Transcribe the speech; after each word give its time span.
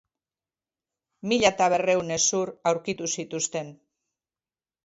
Mila 1.33 1.51
eta 1.55 1.69
berrehun 1.75 2.11
hezur 2.17 2.53
aurkitu 2.71 3.11
zituzten. 3.17 3.73